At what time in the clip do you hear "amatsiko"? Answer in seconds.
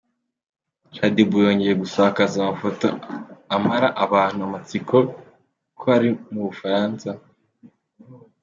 4.47-4.97